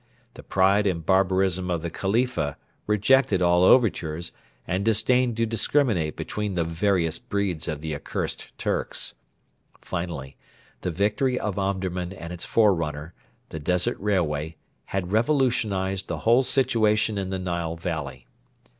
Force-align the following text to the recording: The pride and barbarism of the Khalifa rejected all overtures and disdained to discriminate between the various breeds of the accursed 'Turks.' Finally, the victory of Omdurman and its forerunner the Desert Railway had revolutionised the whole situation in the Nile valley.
The 0.33 0.41
pride 0.41 0.87
and 0.87 1.05
barbarism 1.05 1.69
of 1.69 1.83
the 1.83 1.91
Khalifa 1.91 2.57
rejected 2.87 3.39
all 3.39 3.63
overtures 3.63 4.31
and 4.67 4.83
disdained 4.83 5.37
to 5.37 5.45
discriminate 5.45 6.15
between 6.15 6.55
the 6.55 6.63
various 6.63 7.19
breeds 7.19 7.67
of 7.67 7.81
the 7.81 7.93
accursed 7.93 8.47
'Turks.' 8.57 9.13
Finally, 9.79 10.37
the 10.81 10.89
victory 10.89 11.39
of 11.39 11.59
Omdurman 11.59 12.13
and 12.13 12.33
its 12.33 12.45
forerunner 12.47 13.13
the 13.49 13.59
Desert 13.59 13.99
Railway 13.99 14.55
had 14.85 15.11
revolutionised 15.11 16.07
the 16.07 16.21
whole 16.25 16.41
situation 16.41 17.19
in 17.19 17.29
the 17.29 17.37
Nile 17.37 17.75
valley. 17.75 18.25